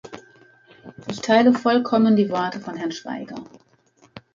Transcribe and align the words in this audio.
Ich 1.05 1.19
teile 1.21 1.53
vollkommen 1.53 2.15
die 2.15 2.31
Worte 2.31 2.59
von 2.59 2.75
Herrn 2.75 2.91
Schwaiger. 2.91 3.43